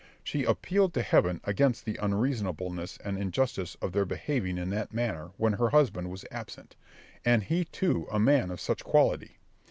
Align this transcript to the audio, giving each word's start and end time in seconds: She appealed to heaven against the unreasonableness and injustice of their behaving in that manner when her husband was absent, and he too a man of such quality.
She 0.23 0.45
appealed 0.45 0.95
to 0.95 1.03
heaven 1.03 1.41
against 1.43 1.85
the 1.85 1.99
unreasonableness 2.01 2.97
and 3.05 3.19
injustice 3.19 3.77
of 3.83 3.91
their 3.91 4.03
behaving 4.03 4.57
in 4.57 4.71
that 4.71 4.95
manner 4.95 5.29
when 5.37 5.53
her 5.53 5.69
husband 5.69 6.09
was 6.09 6.25
absent, 6.31 6.75
and 7.23 7.43
he 7.43 7.65
too 7.65 8.07
a 8.11 8.17
man 8.19 8.49
of 8.49 8.59
such 8.59 8.83
quality. 8.83 9.37